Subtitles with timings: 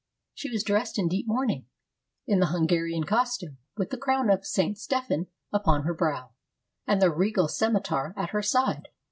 [0.33, 1.67] She was dressed in deep mourning,
[2.25, 4.75] in the Hun garian costume, with the crown of St.
[4.75, 6.31] Stephen upon her brow,
[6.87, 8.87] and the regal scimitar at her side.